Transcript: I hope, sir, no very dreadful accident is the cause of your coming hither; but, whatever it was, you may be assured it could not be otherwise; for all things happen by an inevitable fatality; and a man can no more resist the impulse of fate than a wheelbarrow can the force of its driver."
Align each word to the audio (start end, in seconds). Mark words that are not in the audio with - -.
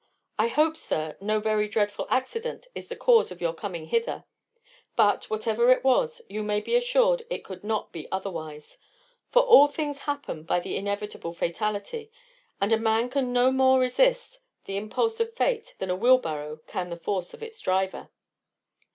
I 0.39 0.47
hope, 0.47 0.77
sir, 0.77 1.15
no 1.21 1.37
very 1.37 1.67
dreadful 1.67 2.07
accident 2.09 2.67
is 2.73 2.87
the 2.87 2.95
cause 2.95 3.29
of 3.31 3.39
your 3.39 3.53
coming 3.53 3.85
hither; 3.85 4.23
but, 4.95 5.29
whatever 5.29 5.69
it 5.71 5.83
was, 5.83 6.23
you 6.27 6.41
may 6.41 6.59
be 6.59 6.73
assured 6.75 7.21
it 7.29 7.43
could 7.43 7.63
not 7.63 7.91
be 7.91 8.11
otherwise; 8.11 8.79
for 9.29 9.43
all 9.43 9.67
things 9.67 9.99
happen 10.09 10.41
by 10.41 10.57
an 10.57 10.65
inevitable 10.65 11.33
fatality; 11.33 12.11
and 12.59 12.73
a 12.73 12.79
man 12.79 13.11
can 13.11 13.31
no 13.31 13.51
more 13.51 13.79
resist 13.79 14.39
the 14.65 14.75
impulse 14.75 15.19
of 15.19 15.35
fate 15.35 15.75
than 15.77 15.91
a 15.91 15.95
wheelbarrow 15.95 16.61
can 16.65 16.89
the 16.89 16.97
force 16.97 17.35
of 17.35 17.43
its 17.43 17.59
driver." 17.59 18.09